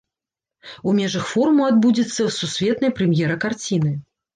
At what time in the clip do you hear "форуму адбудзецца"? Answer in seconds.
1.35-2.29